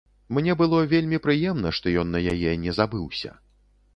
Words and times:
Мне 0.35 0.53
было 0.61 0.79
вельмі 0.93 1.19
прыемна, 1.25 1.73
што 1.79 1.93
ён 2.03 2.07
на 2.15 2.21
яе 2.33 2.57
не 2.65 2.75
забыўся. 2.81 3.35